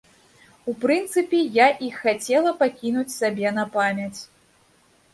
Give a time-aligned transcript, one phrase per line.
[0.71, 4.19] У прынцыпе, я іх хацела пакінуць сабе на памяць.